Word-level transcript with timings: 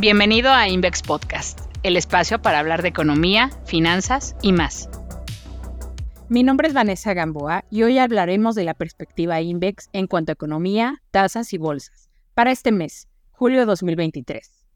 Bienvenido 0.00 0.52
a 0.52 0.68
Invex 0.68 1.02
Podcast, 1.02 1.58
el 1.82 1.96
espacio 1.96 2.40
para 2.40 2.60
hablar 2.60 2.82
de 2.82 2.88
economía, 2.88 3.50
finanzas 3.66 4.36
y 4.42 4.52
más. 4.52 4.88
Mi 6.28 6.44
nombre 6.44 6.68
es 6.68 6.74
Vanessa 6.74 7.14
Gamboa 7.14 7.64
y 7.68 7.82
hoy 7.82 7.98
hablaremos 7.98 8.54
de 8.54 8.62
la 8.62 8.74
perspectiva 8.74 9.40
Invex 9.40 9.88
en 9.92 10.06
cuanto 10.06 10.30
a 10.30 10.34
economía, 10.34 11.02
tasas 11.10 11.52
y 11.52 11.58
bolsas 11.58 12.10
para 12.34 12.52
este 12.52 12.70
mes, 12.70 13.08
julio 13.32 13.58
de 13.58 13.66
2023. 13.66 14.68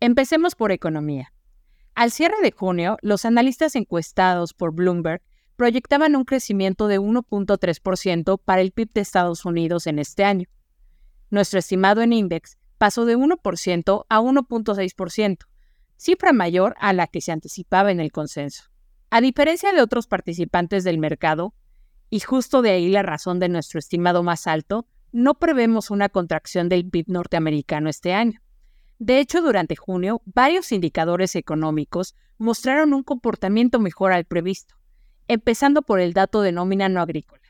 Empecemos 0.00 0.54
por 0.54 0.72
economía. 0.72 1.32
Al 1.94 2.10
cierre 2.10 2.42
de 2.42 2.52
junio, 2.52 2.98
los 3.00 3.24
analistas 3.24 3.76
encuestados 3.76 4.52
por 4.52 4.74
Bloomberg 4.74 5.22
proyectaban 5.56 6.14
un 6.16 6.24
crecimiento 6.24 6.86
de 6.86 7.00
1.3% 7.00 8.38
para 8.44 8.60
el 8.60 8.72
PIB 8.72 8.92
de 8.92 9.00
Estados 9.00 9.46
Unidos 9.46 9.86
en 9.86 9.98
este 9.98 10.24
año. 10.24 10.50
Nuestro 11.30 11.60
estimado 11.60 12.02
en 12.02 12.12
Index 12.12 12.58
pasó 12.78 13.04
de 13.04 13.16
1% 13.16 14.06
a 14.08 14.20
1.6%, 14.20 15.38
cifra 15.96 16.32
mayor 16.32 16.74
a 16.78 16.92
la 16.92 17.06
que 17.06 17.20
se 17.20 17.32
anticipaba 17.32 17.90
en 17.90 18.00
el 18.00 18.12
consenso. 18.12 18.64
A 19.10 19.20
diferencia 19.20 19.72
de 19.72 19.82
otros 19.82 20.06
participantes 20.06 20.84
del 20.84 20.98
mercado, 20.98 21.54
y 22.10 22.20
justo 22.20 22.62
de 22.62 22.70
ahí 22.70 22.88
la 22.88 23.02
razón 23.02 23.38
de 23.38 23.48
nuestro 23.48 23.78
estimado 23.78 24.22
más 24.22 24.46
alto, 24.46 24.86
no 25.12 25.34
prevemos 25.34 25.90
una 25.90 26.08
contracción 26.08 26.68
del 26.68 26.88
PIB 26.88 27.06
norteamericano 27.08 27.88
este 27.88 28.12
año. 28.12 28.40
De 28.98 29.20
hecho, 29.20 29.42
durante 29.42 29.76
junio, 29.76 30.22
varios 30.24 30.72
indicadores 30.72 31.36
económicos 31.36 32.14
mostraron 32.36 32.92
un 32.92 33.02
comportamiento 33.02 33.78
mejor 33.78 34.12
al 34.12 34.24
previsto, 34.24 34.76
empezando 35.28 35.82
por 35.82 36.00
el 36.00 36.12
dato 36.12 36.42
de 36.42 36.52
nómina 36.52 36.88
no 36.88 37.00
agrícola. 37.00 37.42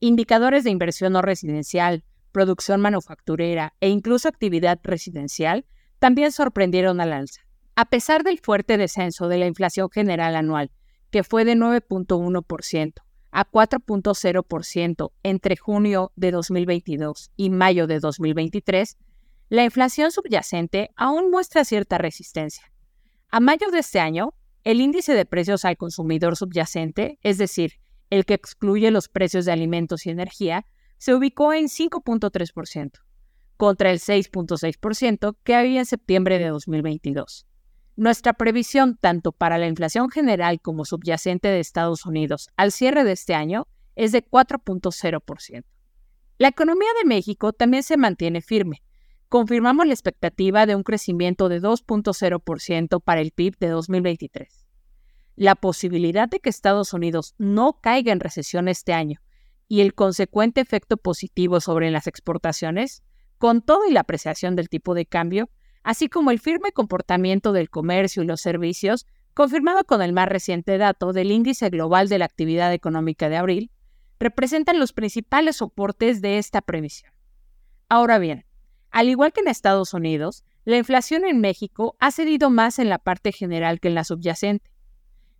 Indicadores 0.00 0.64
de 0.64 0.70
inversión 0.70 1.12
no 1.12 1.22
residencial, 1.22 2.04
producción 2.36 2.82
manufacturera 2.82 3.72
e 3.80 3.88
incluso 3.88 4.28
actividad 4.28 4.78
residencial 4.82 5.64
también 5.98 6.32
sorprendieron 6.32 7.00
al 7.00 7.14
alza. 7.14 7.40
A 7.76 7.86
pesar 7.86 8.24
del 8.24 8.40
fuerte 8.40 8.76
descenso 8.76 9.28
de 9.28 9.38
la 9.38 9.46
inflación 9.46 9.88
general 9.88 10.36
anual, 10.36 10.70
que 11.10 11.24
fue 11.24 11.46
de 11.46 11.54
9.1% 11.54 12.92
a 13.30 13.50
4.0% 13.50 15.12
entre 15.22 15.56
junio 15.56 16.12
de 16.14 16.30
2022 16.30 17.30
y 17.36 17.48
mayo 17.48 17.86
de 17.86 18.00
2023, 18.00 18.98
la 19.48 19.64
inflación 19.64 20.12
subyacente 20.12 20.90
aún 20.94 21.30
muestra 21.30 21.64
cierta 21.64 21.96
resistencia. 21.96 22.70
A 23.30 23.40
mayo 23.40 23.70
de 23.70 23.78
este 23.78 23.98
año, 23.98 24.34
el 24.62 24.82
índice 24.82 25.14
de 25.14 25.24
precios 25.24 25.64
al 25.64 25.78
consumidor 25.78 26.36
subyacente, 26.36 27.18
es 27.22 27.38
decir, 27.38 27.80
el 28.10 28.26
que 28.26 28.34
excluye 28.34 28.90
los 28.90 29.08
precios 29.08 29.46
de 29.46 29.52
alimentos 29.52 30.04
y 30.04 30.10
energía, 30.10 30.66
se 30.98 31.14
ubicó 31.14 31.52
en 31.52 31.66
5.3%, 31.66 33.00
contra 33.56 33.90
el 33.90 33.98
6.6% 33.98 35.36
que 35.42 35.54
había 35.54 35.80
en 35.80 35.86
septiembre 35.86 36.38
de 36.38 36.48
2022. 36.48 37.46
Nuestra 37.96 38.34
previsión 38.34 38.98
tanto 39.00 39.32
para 39.32 39.58
la 39.58 39.66
inflación 39.66 40.10
general 40.10 40.60
como 40.60 40.84
subyacente 40.84 41.48
de 41.48 41.60
Estados 41.60 42.04
Unidos 42.04 42.50
al 42.56 42.72
cierre 42.72 43.04
de 43.04 43.12
este 43.12 43.34
año 43.34 43.66
es 43.94 44.12
de 44.12 44.22
4.0%. 44.22 45.64
La 46.38 46.48
economía 46.48 46.90
de 47.00 47.08
México 47.08 47.54
también 47.54 47.82
se 47.82 47.96
mantiene 47.96 48.42
firme. 48.42 48.82
Confirmamos 49.30 49.86
la 49.86 49.94
expectativa 49.94 50.66
de 50.66 50.76
un 50.76 50.82
crecimiento 50.82 51.48
de 51.48 51.62
2.0% 51.62 53.02
para 53.02 53.20
el 53.22 53.32
PIB 53.32 53.56
de 53.58 53.68
2023. 53.68 54.66
La 55.36 55.54
posibilidad 55.54 56.28
de 56.28 56.40
que 56.40 56.50
Estados 56.50 56.92
Unidos 56.92 57.34
no 57.38 57.80
caiga 57.80 58.12
en 58.12 58.20
recesión 58.20 58.68
este 58.68 58.92
año 58.92 59.20
y 59.68 59.80
el 59.80 59.94
consecuente 59.94 60.60
efecto 60.60 60.96
positivo 60.96 61.60
sobre 61.60 61.90
las 61.90 62.06
exportaciones, 62.06 63.02
con 63.38 63.62
todo 63.62 63.86
y 63.88 63.92
la 63.92 64.00
apreciación 64.00 64.56
del 64.56 64.68
tipo 64.68 64.94
de 64.94 65.06
cambio, 65.06 65.50
así 65.82 66.08
como 66.08 66.30
el 66.30 66.40
firme 66.40 66.72
comportamiento 66.72 67.52
del 67.52 67.70
comercio 67.70 68.22
y 68.22 68.26
los 68.26 68.40
servicios, 68.40 69.06
confirmado 69.34 69.84
con 69.84 70.02
el 70.02 70.12
más 70.12 70.28
reciente 70.28 70.78
dato 70.78 71.12
del 71.12 71.30
Índice 71.30 71.68
Global 71.68 72.08
de 72.08 72.18
la 72.18 72.24
Actividad 72.24 72.72
Económica 72.72 73.28
de 73.28 73.36
abril, 73.36 73.70
representan 74.18 74.78
los 74.78 74.92
principales 74.92 75.56
soportes 75.56 76.22
de 76.22 76.38
esta 76.38 76.62
previsión. 76.62 77.12
Ahora 77.88 78.18
bien, 78.18 78.46
al 78.90 79.08
igual 79.08 79.32
que 79.32 79.42
en 79.42 79.48
Estados 79.48 79.92
Unidos, 79.92 80.42
la 80.64 80.78
inflación 80.78 81.24
en 81.24 81.40
México 81.40 81.96
ha 82.00 82.10
cedido 82.10 82.50
más 82.50 82.78
en 82.78 82.88
la 82.88 82.98
parte 82.98 83.30
general 83.30 83.78
que 83.78 83.88
en 83.88 83.94
la 83.94 84.04
subyacente, 84.04 84.70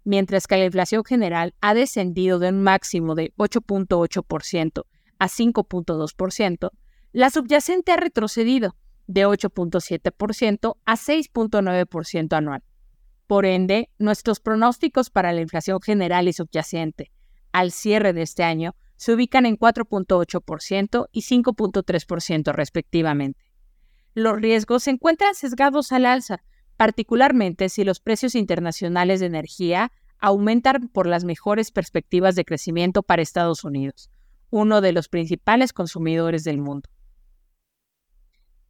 mientras 0.06 0.46
que 0.46 0.56
la 0.56 0.64
inflación 0.64 1.04
general 1.04 1.54
ha 1.60 1.74
descendido 1.74 2.38
de 2.38 2.50
un 2.50 2.62
máximo 2.62 3.16
de 3.16 3.34
8.8% 3.36 4.84
a 5.18 5.28
5.2%, 5.28 6.70
la 7.12 7.30
subyacente 7.30 7.92
ha 7.92 7.96
retrocedido 7.96 8.76
de 9.08 9.26
8.7% 9.26 10.76
a 10.84 10.96
6.9% 10.96 12.36
anual. 12.36 12.62
Por 13.26 13.46
ende, 13.46 13.90
nuestros 13.98 14.38
pronósticos 14.38 15.10
para 15.10 15.32
la 15.32 15.40
inflación 15.40 15.80
general 15.80 16.28
y 16.28 16.32
subyacente 16.32 17.10
al 17.50 17.72
cierre 17.72 18.12
de 18.12 18.22
este 18.22 18.44
año 18.44 18.76
se 18.94 19.12
ubican 19.12 19.44
en 19.44 19.58
4.8% 19.58 21.08
y 21.10 21.22
5.3% 21.22 22.52
respectivamente. 22.52 23.44
Los 24.14 24.40
riesgos 24.40 24.84
se 24.84 24.90
encuentran 24.90 25.34
sesgados 25.34 25.90
al 25.90 26.06
alza, 26.06 26.44
particularmente 26.76 27.69
si 27.69 27.84
los 27.84 28.00
precios 28.00 28.34
internacionales 28.34 29.20
de 29.20 29.26
energía 29.26 29.92
aumentan 30.19 30.88
por 30.88 31.06
las 31.06 31.25
mejores 31.25 31.70
perspectivas 31.70 32.34
de 32.34 32.44
crecimiento 32.44 33.03
para 33.03 33.22
Estados 33.22 33.64
Unidos, 33.64 34.10
uno 34.50 34.81
de 34.81 34.92
los 34.92 35.09
principales 35.09 35.72
consumidores 35.72 36.44
del 36.44 36.59
mundo. 36.59 36.88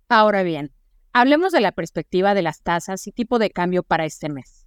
Ahora 0.08 0.42
bien, 0.42 0.72
hablemos 1.12 1.52
de 1.52 1.60
la 1.60 1.72
perspectiva 1.72 2.34
de 2.34 2.42
las 2.42 2.62
tasas 2.62 3.06
y 3.06 3.12
tipo 3.12 3.38
de 3.38 3.50
cambio 3.50 3.82
para 3.82 4.04
este 4.04 4.28
mes. 4.28 4.66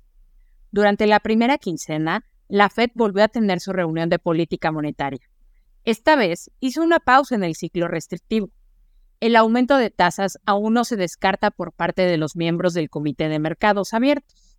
Durante 0.72 1.08
la 1.08 1.20
primera 1.20 1.58
quincena, 1.58 2.26
la 2.48 2.70
Fed 2.70 2.90
volvió 2.94 3.24
a 3.24 3.30
tener 3.30 3.60
su 3.60 3.72
reunión 3.72 4.10
de 4.10 4.20
política 4.20 4.72
monetaria. 4.72 5.30
Esta 5.86 6.16
vez 6.16 6.52
hizo 6.60 6.84
una 6.84 7.00
pausa 7.00 7.36
en 7.36 7.44
el 7.44 7.56
ciclo 7.56 7.88
restrictivo. 7.88 8.50
El 9.19 9.35
aumento 9.35 9.78
de 9.78 9.90
tasas 9.90 10.40
aún 10.46 10.74
no 10.74 10.85
se 10.85 10.96
descarta 10.96 11.52
por 11.52 11.74
parte 11.74 12.03
de 12.03 12.18
los 12.18 12.38
miembros 12.38 12.74
del 12.74 12.90
Comité 12.90 13.28
de 13.28 13.40
Mercados 13.40 13.94
Abiertos. 13.94 14.57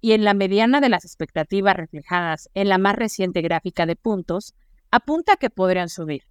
Y 0.00 0.12
en 0.12 0.24
la 0.24 0.32
mediana 0.32 0.80
de 0.80 0.88
las 0.88 1.04
expectativas 1.04 1.76
reflejadas 1.76 2.48
en 2.54 2.70
la 2.70 2.78
más 2.78 2.96
reciente 2.96 3.42
gráfica 3.42 3.84
de 3.84 3.96
puntos, 3.96 4.54
apunta 4.90 5.36
que 5.36 5.50
podrían 5.50 5.90
subir, 5.90 6.22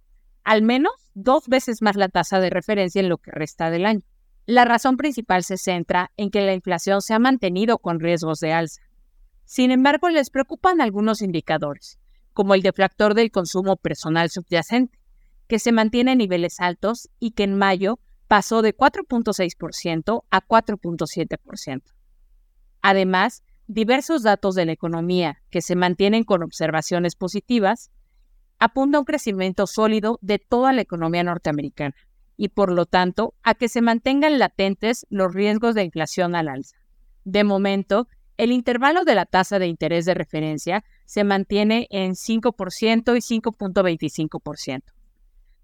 al 0.42 0.62
menos 0.62 0.92
dos 1.14 1.46
veces 1.46 1.80
más 1.80 1.94
la 1.94 2.08
tasa 2.08 2.40
de 2.40 2.50
referencia 2.50 3.00
en 3.00 3.08
lo 3.08 3.18
que 3.18 3.30
resta 3.30 3.70
del 3.70 3.86
año. 3.86 4.02
La 4.46 4.64
razón 4.64 4.96
principal 4.96 5.44
se 5.44 5.58
centra 5.58 6.10
en 6.16 6.30
que 6.30 6.40
la 6.40 6.54
inflación 6.54 7.02
se 7.02 7.14
ha 7.14 7.18
mantenido 7.20 7.78
con 7.78 8.00
riesgos 8.00 8.40
de 8.40 8.52
alza. 8.52 8.82
Sin 9.44 9.70
embargo, 9.70 10.08
les 10.08 10.30
preocupan 10.30 10.80
algunos 10.80 11.22
indicadores, 11.22 12.00
como 12.32 12.54
el 12.54 12.62
deflactor 12.62 13.14
del 13.14 13.30
consumo 13.30 13.76
personal 13.76 14.28
subyacente, 14.30 14.98
que 15.48 15.58
se 15.58 15.72
mantiene 15.72 16.12
en 16.12 16.18
niveles 16.18 16.60
altos 16.60 17.08
y 17.18 17.32
que 17.32 17.44
en 17.44 17.56
mayo 17.56 17.98
pasó 18.28 18.62
de 18.62 18.76
4.6% 18.76 20.24
a 20.30 20.46
4.7%. 20.46 21.82
Además, 22.82 23.42
diversos 23.66 24.22
datos 24.22 24.54
de 24.54 24.66
la 24.66 24.72
economía 24.72 25.42
que 25.50 25.62
se 25.62 25.74
mantienen 25.74 26.24
con 26.24 26.42
observaciones 26.42 27.16
positivas 27.16 27.90
apunta 28.58 28.98
a 28.98 29.00
un 29.00 29.06
crecimiento 29.06 29.66
sólido 29.66 30.18
de 30.20 30.38
toda 30.38 30.72
la 30.72 30.82
economía 30.82 31.24
norteamericana 31.24 31.94
y 32.36 32.48
por 32.50 32.70
lo 32.72 32.86
tanto 32.86 33.34
a 33.42 33.54
que 33.54 33.68
se 33.68 33.82
mantengan 33.82 34.38
latentes 34.38 35.06
los 35.10 35.34
riesgos 35.34 35.74
de 35.74 35.84
inflación 35.84 36.34
al 36.34 36.48
alza. 36.48 36.76
De 37.24 37.44
momento, 37.44 38.08
el 38.36 38.52
intervalo 38.52 39.04
de 39.04 39.14
la 39.14 39.26
tasa 39.26 39.58
de 39.58 39.66
interés 39.66 40.04
de 40.04 40.14
referencia 40.14 40.84
se 41.04 41.24
mantiene 41.24 41.88
en 41.90 42.12
5% 42.12 43.16
y 43.16 43.40
5.25%. 43.40 44.97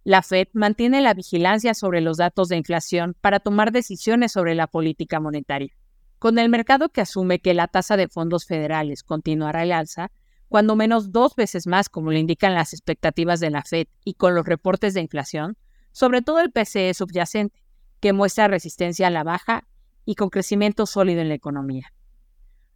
La 0.04 0.20
Fed 0.20 0.48
mantiene 0.52 1.00
la 1.00 1.14
vigilancia 1.14 1.72
sobre 1.72 2.02
los 2.02 2.18
datos 2.18 2.48
de 2.48 2.58
inflación 2.58 3.16
para 3.22 3.40
tomar 3.40 3.72
decisiones 3.72 4.32
sobre 4.32 4.54
la 4.54 4.66
política 4.66 5.18
monetaria. 5.18 5.72
Con 6.18 6.38
el 6.38 6.50
mercado 6.50 6.90
que 6.90 7.00
asume 7.00 7.38
que 7.38 7.54
la 7.54 7.68
tasa 7.68 7.96
de 7.96 8.08
fondos 8.08 8.44
federales 8.44 9.02
continuará 9.02 9.62
al 9.62 9.72
alza, 9.72 10.10
cuando 10.48 10.76
menos 10.76 11.10
dos 11.10 11.34
veces 11.36 11.66
más 11.66 11.88
como 11.88 12.12
lo 12.12 12.18
indican 12.18 12.52
las 12.54 12.74
expectativas 12.74 13.40
de 13.40 13.48
la 13.48 13.62
Fed 13.62 13.86
y 14.04 14.12
con 14.12 14.34
los 14.34 14.44
reportes 14.44 14.92
de 14.92 15.00
inflación, 15.00 15.56
sobre 15.92 16.20
todo 16.20 16.40
el 16.40 16.52
PCE 16.52 16.92
subyacente, 16.92 17.64
que 18.00 18.12
muestra 18.12 18.46
resistencia 18.46 19.06
a 19.06 19.10
la 19.10 19.24
baja 19.24 19.66
y 20.04 20.16
con 20.16 20.28
crecimiento 20.28 20.84
sólido 20.84 21.22
en 21.22 21.28
la 21.28 21.34
economía. 21.34 21.94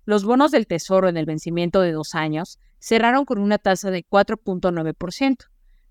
Los 0.07 0.25
bonos 0.25 0.51
del 0.51 0.67
Tesoro 0.67 1.11
en 1.11 1.19
el 1.19 1.27
vencimiento 1.27 1.83
de 1.83 1.93
dos 1.93 2.15
años 2.15 2.59
cerraron 2.79 3.27
con 3.27 3.39
una 3.39 3.59
tasa 3.59 3.91
de 3.91 4.07
4.9%, 4.07 5.49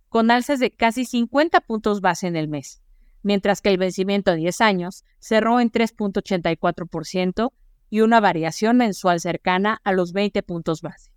con 0.10 0.32
alzas 0.32 0.60
de 0.60 0.72
casi 0.72 1.06
50 1.06 1.62
puntos 1.62 2.02
base 2.02 2.28
en 2.28 2.36
el 2.36 2.48
mes, 2.48 2.82
mientras 3.24 3.62
que 3.62 3.70
el 3.70 3.78
vencimiento 3.78 4.32
a 4.32 4.36
10 4.36 4.62
años 4.62 5.04
cerró 5.20 5.60
en 5.60 5.72
3.84% 5.72 7.52
y 7.90 8.02
una 8.02 8.20
variación 8.20 8.78
mensual 8.78 9.20
cercana 9.20 9.80
a 9.84 9.92
los 9.92 10.14
20 10.14 10.44
puntos 10.44 10.82
base. 10.82 11.12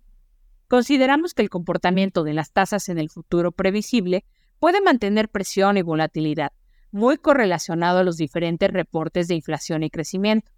Consideramos 0.67 1.33
que 1.33 1.41
el 1.41 1.49
comportamiento 1.49 2.23
de 2.23 2.33
las 2.33 2.53
tasas 2.53 2.87
en 2.89 2.97
el 2.97 3.09
futuro 3.09 3.51
previsible 3.51 4.23
puede 4.59 4.79
mantener 4.79 5.27
presión 5.29 5.77
y 5.77 5.81
volatilidad, 5.81 6.53
muy 6.91 7.17
correlacionado 7.17 7.99
a 7.99 8.03
los 8.03 8.17
diferentes 8.17 8.69
reportes 8.71 9.27
de 9.27 9.35
inflación 9.35 9.83
y 9.83 9.89
crecimiento. 9.89 10.51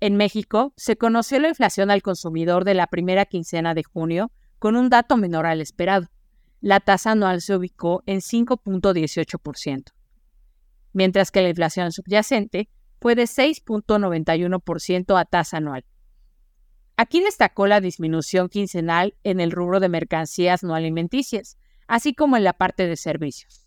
En 0.00 0.16
México, 0.16 0.72
se 0.76 0.96
conoció 0.96 1.38
la 1.38 1.48
inflación 1.48 1.90
al 1.90 2.02
consumidor 2.02 2.64
de 2.64 2.74
la 2.74 2.88
primera 2.88 3.24
quincena 3.24 3.74
de 3.74 3.84
junio 3.84 4.32
con 4.58 4.74
un 4.74 4.88
dato 4.88 5.16
menor 5.16 5.46
al 5.46 5.60
esperado. 5.60 6.08
La 6.62 6.78
tasa 6.78 7.10
anual 7.10 7.40
se 7.40 7.56
ubicó 7.56 8.04
en 8.06 8.20
5.18%, 8.20 9.92
mientras 10.92 11.32
que 11.32 11.42
la 11.42 11.48
inflación 11.48 11.90
subyacente 11.90 12.68
fue 13.00 13.16
de 13.16 13.24
6.91% 13.24 15.20
a 15.20 15.24
tasa 15.24 15.56
anual. 15.56 15.84
Aquí 16.96 17.20
destacó 17.20 17.66
la 17.66 17.80
disminución 17.80 18.48
quincenal 18.48 19.16
en 19.24 19.40
el 19.40 19.50
rubro 19.50 19.80
de 19.80 19.88
mercancías 19.88 20.62
no 20.62 20.76
alimenticias, 20.76 21.58
así 21.88 22.14
como 22.14 22.36
en 22.36 22.44
la 22.44 22.52
parte 22.52 22.86
de 22.86 22.96
servicios. 22.96 23.66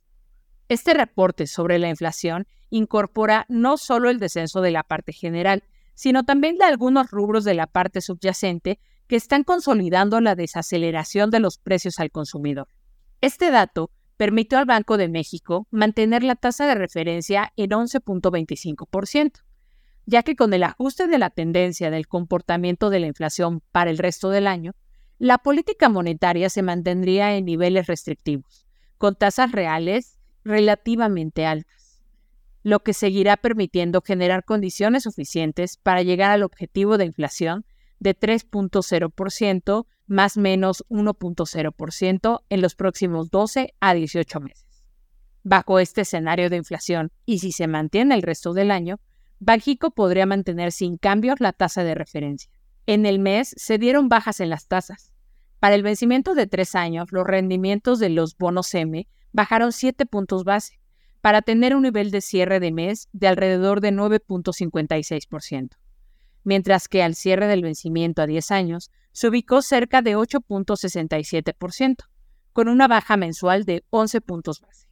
Este 0.69 0.93
reporte 0.93 1.47
sobre 1.47 1.79
la 1.79 1.89
inflación 1.89 2.47
incorpora 2.69 3.45
no 3.49 3.75
solo 3.75 4.09
el 4.09 4.19
descenso 4.19 4.61
de 4.61 4.71
la 4.71 4.83
parte 4.83 5.11
general, 5.11 5.65
sino 5.95 6.23
también 6.23 6.57
de 6.57 6.63
algunos 6.63 7.11
rubros 7.11 7.43
de 7.43 7.55
la 7.55 7.67
parte 7.67 7.99
subyacente 7.99 8.79
que 9.07 9.17
están 9.17 9.43
consolidando 9.43 10.21
la 10.21 10.35
desaceleración 10.35 11.29
de 11.29 11.41
los 11.41 11.57
precios 11.57 11.99
al 11.99 12.09
consumidor. 12.09 12.69
Este 13.25 13.49
dato 13.49 13.89
permitió 14.17 14.59
al 14.59 14.65
Banco 14.67 14.97
de 14.97 15.09
México 15.09 15.67
mantener 15.71 16.23
la 16.23 16.35
tasa 16.35 16.67
de 16.67 16.75
referencia 16.75 17.51
en 17.55 17.71
11.25%, 17.71 19.41
ya 20.05 20.21
que 20.21 20.35
con 20.35 20.53
el 20.53 20.61
ajuste 20.61 21.07
de 21.07 21.17
la 21.17 21.31
tendencia 21.31 21.89
del 21.89 22.07
comportamiento 22.07 22.91
de 22.91 22.99
la 22.99 23.07
inflación 23.07 23.63
para 23.71 23.89
el 23.89 23.97
resto 23.97 24.29
del 24.29 24.45
año, 24.45 24.73
la 25.17 25.39
política 25.39 25.89
monetaria 25.89 26.51
se 26.51 26.61
mantendría 26.61 27.35
en 27.35 27.45
niveles 27.45 27.87
restrictivos, 27.87 28.67
con 28.99 29.15
tasas 29.15 29.51
reales 29.51 30.19
relativamente 30.43 31.47
altas, 31.47 32.03
lo 32.61 32.81
que 32.81 32.93
seguirá 32.93 33.37
permitiendo 33.37 34.03
generar 34.03 34.45
condiciones 34.45 35.01
suficientes 35.01 35.77
para 35.77 36.03
llegar 36.03 36.29
al 36.29 36.43
objetivo 36.43 36.99
de 36.99 37.05
inflación 37.05 37.65
de 37.99 38.17
3.0% 38.17 39.85
más 40.07 40.37
menos 40.37 40.85
1.0% 40.89 42.41
en 42.49 42.61
los 42.61 42.75
próximos 42.75 43.29
12 43.29 43.73
a 43.79 43.93
18 43.93 44.39
meses. 44.39 44.65
Bajo 45.43 45.79
este 45.79 46.01
escenario 46.01 46.49
de 46.49 46.57
inflación, 46.57 47.11
y 47.25 47.39
si 47.39 47.51
se 47.51 47.67
mantiene 47.67 48.15
el 48.15 48.21
resto 48.21 48.53
del 48.53 48.71
año, 48.71 48.99
Banjico 49.39 49.91
podría 49.91 50.25
mantener 50.25 50.71
sin 50.71 50.97
cambios 50.97 51.39
la 51.39 51.53
tasa 51.53 51.83
de 51.83 51.95
referencia. 51.95 52.51
En 52.87 53.05
el 53.05 53.19
mes 53.19 53.53
se 53.57 53.77
dieron 53.77 54.09
bajas 54.09 54.39
en 54.39 54.49
las 54.49 54.67
tasas. 54.67 55.13
Para 55.59 55.75
el 55.75 55.83
vencimiento 55.83 56.35
de 56.35 56.47
tres 56.47 56.75
años, 56.75 57.11
los 57.11 57.25
rendimientos 57.25 57.99
de 57.99 58.09
los 58.09 58.37
bonos 58.37 58.73
M 58.73 59.07
bajaron 59.31 59.71
7 59.71 60.05
puntos 60.05 60.43
base, 60.43 60.79
para 61.21 61.41
tener 61.41 61.75
un 61.75 61.81
nivel 61.81 62.11
de 62.11 62.21
cierre 62.21 62.59
de 62.59 62.71
mes 62.71 63.09
de 63.11 63.27
alrededor 63.27 63.81
de 63.81 63.91
9.56%, 63.91 65.71
mientras 66.45 66.87
que 66.87 67.03
al 67.03 67.15
cierre 67.15 67.47
del 67.47 67.63
vencimiento 67.63 68.21
a 68.21 68.27
10 68.27 68.51
años 68.51 68.91
se 69.11 69.27
ubicó 69.27 69.61
cerca 69.61 70.01
de 70.01 70.15
8.67%, 70.15 72.05
con 72.53 72.69
una 72.69 72.87
baja 72.87 73.17
mensual 73.17 73.65
de 73.65 73.83
11 73.89 74.21
puntos 74.21 74.61
base. 74.61 74.87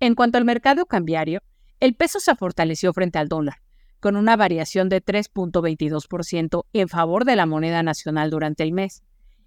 En 0.00 0.16
cuanto 0.16 0.38
al 0.38 0.44
mercado 0.44 0.86
cambiario, 0.86 1.40
el 1.78 1.94
peso 1.94 2.18
se 2.18 2.34
fortaleció 2.34 2.92
frente 2.92 3.18
al 3.18 3.28
dólar, 3.28 3.58
con 4.00 4.16
una 4.16 4.36
variación 4.36 4.88
de 4.88 5.04
3.22% 5.04 6.64
en 6.72 6.88
favor 6.88 7.24
de 7.24 7.36
la 7.36 7.46
moneda 7.46 7.82
nacional 7.82 8.30
durante 8.30 8.62
el 8.62 8.72
mes. 8.72 9.02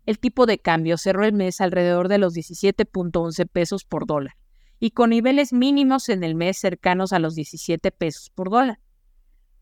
El 0.05 0.19
tipo 0.19 0.45
de 0.45 0.59
cambio 0.59 0.97
cerró 0.97 1.25
el 1.25 1.33
mes 1.33 1.59
alrededor 1.61 2.07
de 2.07 2.17
los 2.17 2.33
17.11 2.33 3.47
pesos 3.47 3.83
por 3.83 4.05
dólar 4.05 4.35
y 4.79 4.91
con 4.91 5.09
niveles 5.09 5.53
mínimos 5.53 6.09
en 6.09 6.23
el 6.23 6.35
mes 6.35 6.57
cercanos 6.57 7.13
a 7.13 7.19
los 7.19 7.35
17 7.35 7.91
pesos 7.91 8.31
por 8.33 8.49
dólar. 8.49 8.79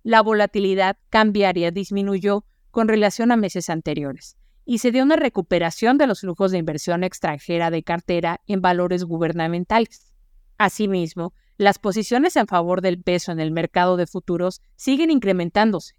La 0.07 0.21
volatilidad 0.21 0.95
cambiaria 1.09 1.69
disminuyó 1.69 2.45
con 2.71 2.87
relación 2.87 3.29
a 3.29 3.35
meses 3.35 3.69
anteriores 3.69 4.37
y 4.63 4.77
se 4.77 4.93
dio 4.93 5.03
una 5.03 5.17
recuperación 5.17 5.97
de 5.97 6.07
los 6.07 6.21
flujos 6.21 6.51
de 6.51 6.59
inversión 6.59 7.03
extranjera 7.03 7.71
de 7.71 7.83
cartera 7.83 8.39
en 8.47 8.61
valores 8.61 9.03
gubernamentales. 9.03 10.13
Asimismo, 10.57 11.33
las 11.57 11.77
posiciones 11.77 12.37
en 12.37 12.47
favor 12.47 12.79
del 12.79 13.03
peso 13.03 13.33
en 13.33 13.41
el 13.41 13.51
mercado 13.51 13.97
de 13.97 14.07
futuros 14.07 14.61
siguen 14.77 15.11
incrementándose, 15.11 15.95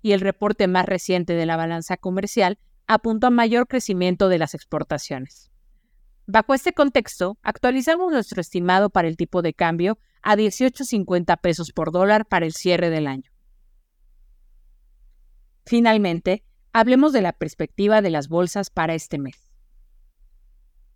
y 0.00 0.10
el 0.10 0.22
reporte 0.22 0.66
más 0.66 0.86
reciente 0.86 1.34
de 1.34 1.46
la 1.46 1.56
balanza 1.56 1.96
comercial 1.96 2.58
apuntó 2.88 3.28
a 3.28 3.30
mayor 3.30 3.68
crecimiento 3.68 4.28
de 4.28 4.38
las 4.38 4.54
exportaciones. 4.54 5.52
Bajo 6.26 6.54
este 6.54 6.72
contexto, 6.72 7.38
actualizamos 7.44 8.10
nuestro 8.10 8.40
estimado 8.40 8.90
para 8.90 9.06
el 9.06 9.16
tipo 9.16 9.40
de 9.40 9.54
cambio 9.54 10.00
a 10.20 10.34
18.50 10.34 11.40
pesos 11.40 11.70
por 11.70 11.92
dólar 11.92 12.26
para 12.26 12.44
el 12.44 12.54
cierre 12.54 12.90
del 12.90 13.06
año. 13.06 13.31
Finalmente, 15.64 16.44
hablemos 16.72 17.12
de 17.12 17.22
la 17.22 17.32
perspectiva 17.32 18.02
de 18.02 18.10
las 18.10 18.28
bolsas 18.28 18.70
para 18.70 18.94
este 18.94 19.18
mes. 19.18 19.50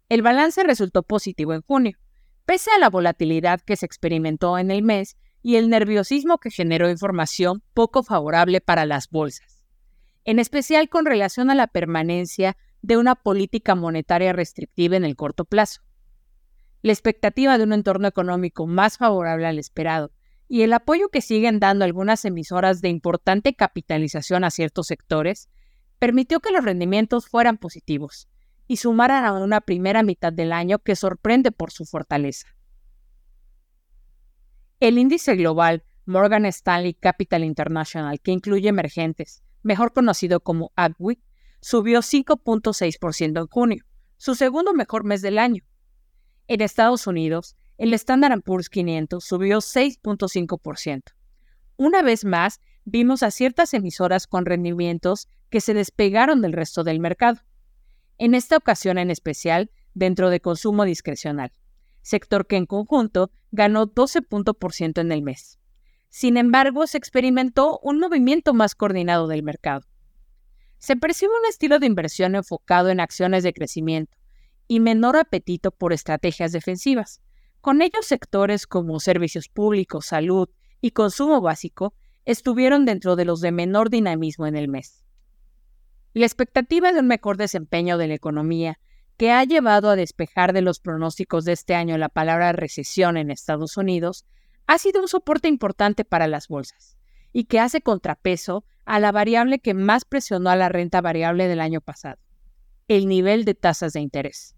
El 0.09 0.23
balance 0.23 0.63
resultó 0.63 1.03
positivo 1.03 1.55
en 1.55 1.63
junio, 1.63 1.99
Pese 2.47 2.71
a 2.71 2.79
la 2.79 2.91
volatilidad 2.91 3.61
que 3.61 3.75
se 3.75 3.87
experimentó 3.87 4.57
en 4.57 4.71
el 4.71 4.83
mes 4.83 5.17
y 5.43 5.57
el 5.57 5.69
nerviosismo 5.69 6.39
que 6.39 6.53
generó 6.53 6.89
información 6.89 7.61
poco 7.75 8.05
favorable 8.05 8.61
para 8.61 8.87
las 8.87 9.11
bolsas, 9.11 9.65
en 10.25 10.39
especial 10.39 10.89
con 10.89 11.07
relación 11.07 11.51
a 11.51 11.57
la 11.57 11.67
permanencia 11.67 12.57
de 12.83 12.99
una 12.99 13.17
política 13.17 13.75
monetaria 13.75 14.33
restrictiva 14.33 14.97
en 14.97 15.05
el 15.05 15.17
corto 15.17 15.45
plazo. 15.45 15.83
La 16.83 16.93
expectativa 16.93 17.59
de 17.59 17.65
un 17.65 17.73
entorno 17.73 18.07
económico 18.07 18.69
más 18.69 18.97
favorable 18.97 19.49
al 19.49 19.59
esperado 19.59 20.13
y 20.49 20.63
el 20.63 20.73
apoyo 20.73 21.09
que 21.09 21.21
siguen 21.21 21.59
dando 21.59 21.85
algunas 21.85 22.25
emisoras 22.25 22.81
de 22.81 22.89
importante 22.89 23.55
capitalización 23.55 24.45
a 24.45 24.51
ciertos 24.51 24.87
sectores 24.87 25.49
permitió 25.99 26.41
que 26.41 26.53
los 26.53 26.65
rendimientos 26.65 27.29
fueran 27.29 27.59
positivos, 27.59 28.29
y 28.69 28.77
sumaran 28.77 29.25
a 29.25 29.33
una 29.33 29.61
primera 29.61 30.03
mitad 30.03 30.33
del 30.33 30.53
año 30.53 30.79
que 30.79 30.97
sorprende 30.97 31.53
por 31.53 31.71
su 31.71 31.85
fortaleza. 31.85 32.49
El 34.81 34.99
índice 34.99 35.37
global 35.37 35.85
Morgan 36.05 36.47
Stanley 36.47 36.95
Capital 36.95 37.45
International, 37.45 38.21
que 38.21 38.31
incluye 38.31 38.69
emergentes, 38.69 39.43
mejor 39.63 39.93
conocido 39.93 40.41
como 40.41 40.73
AGWI, 40.77 41.21
subió 41.61 42.01
5.6% 42.01 43.41
en 43.41 43.47
junio, 43.49 43.85
su 44.17 44.35
segundo 44.35 44.73
mejor 44.73 45.05
mes 45.05 45.23
del 45.23 45.39
año. 45.39 45.65
En 46.47 46.61
Estados 46.61 47.07
Unidos, 47.09 47.57
el 47.79 47.93
Standard 47.95 48.43
Poor's 48.43 48.69
500 48.69 49.23
subió 49.23 49.59
6.5%. 49.59 51.03
Una 51.77 52.03
vez 52.03 52.25
más, 52.25 52.61
vimos 52.85 53.23
a 53.23 53.31
ciertas 53.31 53.75
emisoras 53.75 54.27
con 54.27 54.47
rendimientos 54.47 55.29
que 55.51 55.61
se 55.61 55.75
despegaron 55.75 56.41
del 56.41 56.53
resto 56.53 56.85
del 56.85 57.01
mercado 57.01 57.41
en 58.19 58.35
esta 58.35 58.57
ocasión 58.57 58.99
en 58.99 59.11
especial 59.11 59.71
dentro 59.95 60.31
de 60.31 60.41
consumo 60.41 60.85
discrecional, 60.85 61.53
sector 62.03 62.47
que 62.47 62.57
en 62.57 62.67
conjunto 62.67 63.31
ganó 63.51 63.87
12 63.87 64.21
ciento 64.71 65.01
en 65.01 65.13
el 65.13 65.23
mes. 65.23 65.59
Sin 66.09 66.37
embargo, 66.37 66.87
se 66.87 66.99
experimentó 66.99 67.79
un 67.83 67.99
movimiento 67.99 68.55
más 68.55 68.75
coordinado 68.75 69.27
del 69.27 69.43
mercado. 69.43 69.87
Se 70.79 70.97
percibe 70.97 71.33
un 71.39 71.47
estilo 71.47 71.79
de 71.79 71.87
inversión 71.87 72.35
enfocado 72.35 72.89
en 72.91 73.01
acciones 73.01 73.43
de 73.43 73.53
crecimiento 73.53 74.17
y 74.69 74.81
menor 74.81 75.17
apetito 75.17 75.71
por 75.71 75.93
estrategias 75.93 76.53
defensivas. 76.53 77.21
Con 77.61 77.83
ellos 77.83 78.07
sectores 78.07 78.67
como 78.67 79.01
servicios 79.01 79.49
públicos, 79.49 80.07
salud 80.07 80.49
y 80.81 80.93
consumo 80.93 81.41
básico 81.41 81.95
estuvieron 82.25 82.85
dentro 82.85 83.17
de 83.17 83.25
los 83.25 83.41
de 83.41 83.53
menor 83.53 83.91
dinamismo 83.91 84.47
en 84.47 84.57
el 84.57 84.69
mes. 84.69 85.05
La 86.13 86.27
expectativa 86.27 86.93
de 86.93 87.01
un 87.01 87.07
mejor 87.07 87.37
desempeño 87.37 87.99
de 87.99 88.09
la 88.09 88.15
economía, 88.15 88.79
que 89.17 89.33
ha 89.33 89.45
llevado 89.45 89.91
a 89.91 89.97
despejar 89.97 90.53
de 90.53 90.61
los 90.61 90.81
pronósticos 90.81 91.45
de 91.45 91.53
este 91.53 91.75
año 91.75 91.97
la 91.99 92.09
palabra 92.09 92.53
recesión 92.53 93.17
en 93.17 93.31
Estados 93.31 93.77
Unidos, 93.77 94.27
ha 94.67 94.79
sido 94.79 95.01
un 95.01 95.09
soporte 95.09 95.49
importante 95.49 96.05
para 96.05 96.27
las 96.27 96.49
bolsas 96.49 96.97
y 97.33 97.45
que 97.45 97.61
hace 97.61 97.81
contrapeso 97.81 98.65
a 98.85 99.01
la 99.01 99.13
variable 99.13 99.59
que 99.59 99.75
más 99.75 100.05
presionó 100.05 100.51
a 100.51 100.57
la 100.57 100.69
renta 100.69 101.01
variable 101.01 101.49
del 101.49 101.61
año 101.61 101.81
pasado, 101.81 102.19
el 102.89 103.09
nivel 103.09 103.45
de 103.45 103.55
tasas 103.55 103.93
de 103.93 104.01
interés. 104.01 104.55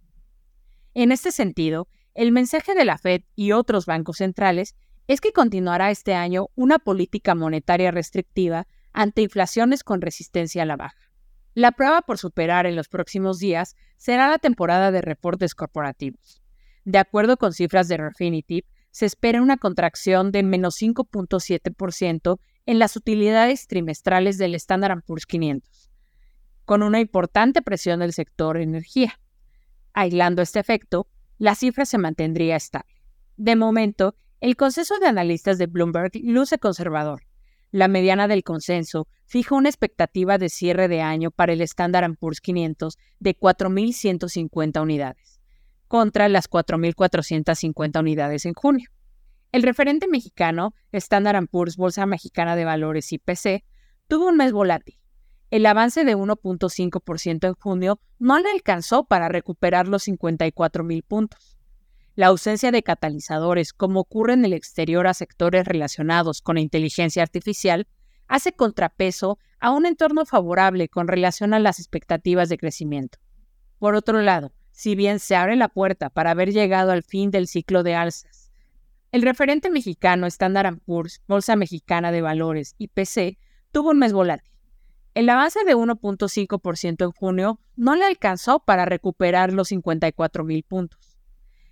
En 0.94 1.12
este 1.12 1.32
sentido, 1.32 1.88
el 2.18 2.32
mensaje 2.32 2.74
de 2.74 2.84
la 2.84 2.98
Fed 2.98 3.22
y 3.36 3.52
otros 3.52 3.86
bancos 3.86 4.16
centrales 4.16 4.74
es 5.06 5.20
que 5.20 5.30
continuará 5.30 5.92
este 5.92 6.14
año 6.14 6.48
una 6.56 6.80
política 6.80 7.36
monetaria 7.36 7.92
restrictiva 7.92 8.66
ante 8.92 9.22
inflaciones 9.22 9.84
con 9.84 10.00
resistencia 10.00 10.64
a 10.64 10.66
la 10.66 10.74
baja. 10.74 11.12
La 11.54 11.70
prueba 11.70 12.02
por 12.02 12.18
superar 12.18 12.66
en 12.66 12.74
los 12.74 12.88
próximos 12.88 13.38
días 13.38 13.76
será 13.98 14.28
la 14.28 14.38
temporada 14.38 14.90
de 14.90 15.00
reportes 15.00 15.54
corporativos. 15.54 16.42
De 16.84 16.98
acuerdo 16.98 17.36
con 17.36 17.52
cifras 17.52 17.86
de 17.86 17.98
Refinitiv, 17.98 18.64
se 18.90 19.06
espera 19.06 19.40
una 19.40 19.56
contracción 19.56 20.32
de 20.32 20.42
menos 20.42 20.74
5.7% 20.82 22.40
en 22.66 22.78
las 22.80 22.96
utilidades 22.96 23.68
trimestrales 23.68 24.38
del 24.38 24.56
Standard 24.56 25.04
Poor's 25.04 25.24
500, 25.24 25.88
con 26.64 26.82
una 26.82 26.98
importante 26.98 27.62
presión 27.62 28.00
del 28.00 28.12
sector 28.12 28.56
energía. 28.56 29.20
Aislando 29.92 30.42
este 30.42 30.58
efecto, 30.58 31.06
la 31.38 31.54
cifra 31.54 31.86
se 31.86 31.98
mantendría 31.98 32.56
estable. 32.56 32.94
De 33.36 33.56
momento, 33.56 34.14
El 34.40 34.54
consenso 34.54 35.00
de 35.00 35.06
analistas 35.06 35.58
de 35.58 35.66
Bloomberg 35.66 36.12
luce 36.22 36.58
conservador. 36.58 37.22
La 37.72 37.88
mediana 37.88 38.28
del 38.28 38.44
consenso 38.44 39.08
fija 39.26 39.56
una 39.56 39.68
expectativa 39.68 40.38
de 40.38 40.48
cierre 40.48 40.86
de 40.86 41.02
año 41.02 41.32
para 41.32 41.52
el 41.52 41.60
Standard 41.60 42.16
Poor's 42.16 42.40
500 42.40 42.96
de 43.18 43.36
4.150 43.36 44.80
unidades, 44.80 45.40
contra 45.88 46.28
las 46.28 46.48
4.450 46.48 47.98
unidades 47.98 48.46
en 48.46 48.54
junio. 48.54 48.88
El 49.50 49.64
referente 49.64 50.06
mexicano, 50.06 50.72
Standard 50.92 51.48
Poor's 51.48 51.76
Bolsa 51.76 52.06
Mexicana 52.06 52.54
de 52.54 52.64
Valores 52.64 53.12
IPC, 53.12 53.64
tuvo 54.06 54.28
un 54.28 54.36
mes 54.36 54.52
volátil. 54.52 54.98
El 55.50 55.64
avance 55.64 56.04
de 56.04 56.14
1.5% 56.14 57.48
en 57.48 57.54
junio 57.54 58.00
no 58.18 58.38
le 58.38 58.50
alcanzó 58.50 59.04
para 59.04 59.30
recuperar 59.30 59.88
los 59.88 60.06
54.000 60.06 61.02
puntos. 61.02 61.56
La 62.14 62.26
ausencia 62.26 62.70
de 62.70 62.82
catalizadores, 62.82 63.72
como 63.72 64.00
ocurre 64.00 64.34
en 64.34 64.44
el 64.44 64.52
exterior 64.52 65.06
a 65.06 65.14
sectores 65.14 65.64
relacionados 65.64 66.42
con 66.42 66.56
la 66.56 66.60
inteligencia 66.60 67.22
artificial, 67.22 67.86
hace 68.26 68.52
contrapeso 68.52 69.38
a 69.58 69.70
un 69.70 69.86
entorno 69.86 70.26
favorable 70.26 70.88
con 70.90 71.08
relación 71.08 71.54
a 71.54 71.60
las 71.60 71.78
expectativas 71.78 72.50
de 72.50 72.58
crecimiento. 72.58 73.18
Por 73.78 73.94
otro 73.94 74.20
lado, 74.20 74.52
si 74.70 74.96
bien 74.96 75.18
se 75.18 75.34
abre 75.34 75.56
la 75.56 75.68
puerta 75.68 76.10
para 76.10 76.32
haber 76.32 76.52
llegado 76.52 76.92
al 76.92 77.02
fin 77.02 77.30
del 77.30 77.48
ciclo 77.48 77.82
de 77.82 77.94
alzas, 77.94 78.52
el 79.12 79.22
referente 79.22 79.70
mexicano 79.70 80.26
Standard 80.26 80.78
Poor's, 80.84 81.22
Bolsa 81.26 81.56
Mexicana 81.56 82.12
de 82.12 82.20
Valores, 82.20 82.74
IPC, 82.76 83.38
tuvo 83.72 83.90
un 83.90 83.98
mes 83.98 84.12
volátil. 84.12 84.57
El 85.18 85.28
avance 85.30 85.64
de 85.64 85.74
1.5% 85.74 87.04
en 87.04 87.10
junio 87.10 87.60
no 87.74 87.96
le 87.96 88.04
alcanzó 88.04 88.60
para 88.60 88.84
recuperar 88.84 89.52
los 89.52 89.72
54.000 89.72 90.64
puntos. 90.64 91.18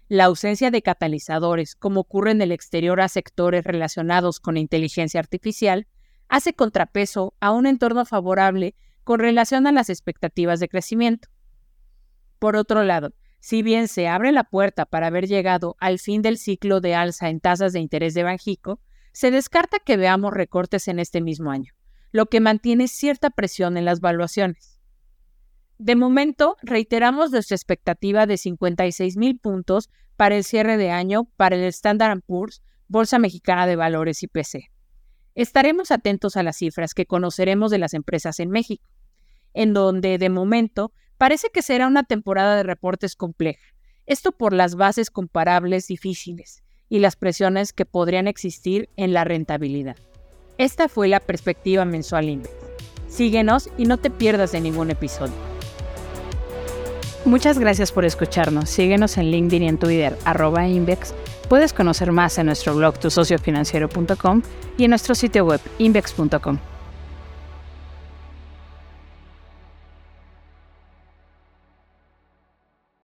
La 0.08 0.24
ausencia 0.24 0.72
de 0.72 0.82
catalizadores, 0.82 1.76
como 1.76 2.00
ocurre 2.00 2.32
en 2.32 2.42
el 2.42 2.50
exterior 2.50 3.00
a 3.00 3.06
sectores 3.06 3.62
relacionados 3.62 4.40
con 4.40 4.56
inteligencia 4.56 5.20
artificial, 5.20 5.86
hace 6.28 6.54
contrapeso 6.54 7.34
a 7.38 7.52
un 7.52 7.66
entorno 7.66 8.04
favorable 8.04 8.74
con 9.04 9.20
relación 9.20 9.68
a 9.68 9.70
las 9.70 9.90
expectativas 9.90 10.58
de 10.58 10.68
crecimiento. 10.68 11.28
Por 12.40 12.56
otro 12.56 12.82
lado, 12.82 13.14
si 13.38 13.62
bien 13.62 13.86
se 13.86 14.08
abre 14.08 14.32
la 14.32 14.42
puerta 14.42 14.86
para 14.86 15.06
haber 15.06 15.28
llegado 15.28 15.76
al 15.78 16.00
fin 16.00 16.20
del 16.20 16.38
ciclo 16.38 16.80
de 16.80 16.96
alza 16.96 17.28
en 17.28 17.38
tasas 17.38 17.72
de 17.72 17.78
interés 17.78 18.12
de 18.14 18.24
Banjico, 18.24 18.80
se 19.12 19.30
descarta 19.30 19.78
que 19.78 19.96
veamos 19.96 20.32
recortes 20.32 20.88
en 20.88 20.98
este 20.98 21.20
mismo 21.20 21.52
año, 21.52 21.74
lo 22.12 22.26
que 22.26 22.40
mantiene 22.40 22.88
cierta 22.88 23.30
presión 23.30 23.76
en 23.76 23.84
las 23.84 24.00
valuaciones. 24.00 24.80
De 25.78 25.94
momento, 25.94 26.56
reiteramos 26.62 27.30
nuestra 27.30 27.54
expectativa 27.54 28.26
de 28.26 28.38
56 28.38 29.16
mil 29.16 29.38
puntos 29.38 29.90
para 30.16 30.36
el 30.36 30.44
cierre 30.44 30.78
de 30.78 30.90
año 30.90 31.24
para 31.36 31.56
el 31.56 31.64
Standard 31.64 32.22
Poor's, 32.22 32.62
Bolsa 32.88 33.18
Mexicana 33.18 33.66
de 33.66 33.76
Valores 33.76 34.22
y 34.22 34.28
PC. 34.28 34.70
Estaremos 35.34 35.90
atentos 35.90 36.36
a 36.38 36.42
las 36.42 36.56
cifras 36.56 36.94
que 36.94 37.04
conoceremos 37.04 37.70
de 37.70 37.78
las 37.78 37.92
empresas 37.92 38.40
en 38.40 38.50
México, 38.50 38.88
en 39.52 39.74
donde, 39.74 40.16
de 40.16 40.30
momento, 40.30 40.92
parece 41.18 41.50
que 41.50 41.60
será 41.60 41.86
una 41.86 42.04
temporada 42.04 42.56
de 42.56 42.62
reportes 42.62 43.16
compleja, 43.16 43.66
esto 44.06 44.32
por 44.32 44.54
las 44.54 44.76
bases 44.76 45.10
comparables 45.10 45.88
difíciles 45.88 46.62
y 46.88 47.00
las 47.00 47.16
presiones 47.16 47.72
que 47.72 47.84
podrían 47.84 48.28
existir 48.28 48.88
en 48.96 49.12
la 49.12 49.24
rentabilidad. 49.24 49.96
Esta 50.58 50.88
fue 50.88 51.08
la 51.08 51.20
perspectiva 51.20 51.84
mensual 51.84 52.28
Index. 52.28 52.54
Síguenos 53.08 53.68
y 53.76 53.84
no 53.84 53.98
te 53.98 54.10
pierdas 54.10 54.52
de 54.52 54.60
ningún 54.60 54.90
episodio. 54.90 55.34
Muchas 57.24 57.58
gracias 57.58 57.92
por 57.92 58.04
escucharnos. 58.04 58.70
Síguenos 58.70 59.18
en 59.18 59.30
LinkedIn 59.30 59.62
y 59.64 59.68
en 59.68 59.78
Twitter, 59.78 60.16
arroba 60.24 60.66
Invex. 60.66 61.12
Puedes 61.48 61.72
conocer 61.72 62.12
más 62.12 62.38
en 62.38 62.46
nuestro 62.46 62.74
blog 62.74 62.98
tusociofinanciero.com 62.98 64.42
y 64.78 64.84
en 64.84 64.90
nuestro 64.90 65.14
sitio 65.14 65.44
web 65.44 65.60
invex.com. 65.78 66.58